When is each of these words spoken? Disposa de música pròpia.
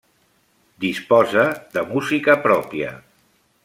Disposa 0.85 1.45
de 1.77 1.87
música 1.93 2.41
pròpia. 2.49 2.95